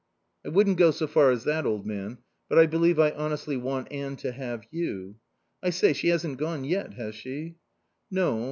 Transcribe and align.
"I 0.43 0.49
wouldn't 0.49 0.77
go 0.79 0.89
so 0.89 1.05
far 1.05 1.29
as 1.29 1.43
that, 1.43 1.63
old 1.63 1.85
man. 1.85 2.17
But 2.49 2.57
I 2.57 2.65
believe 2.65 2.99
I 2.99 3.11
honestly 3.11 3.55
want 3.55 3.91
Anne 3.91 4.15
to 4.15 4.31
have 4.31 4.65
you.... 4.71 5.17
I 5.61 5.69
say, 5.69 5.93
she 5.93 6.07
hasn't 6.07 6.39
gone 6.39 6.63
yet, 6.63 6.95
has 6.95 7.13
she?" 7.13 7.57
"No. 8.09 8.39